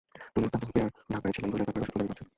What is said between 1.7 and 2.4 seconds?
পারিবারিক সূত্রগুলো দাবি করছে।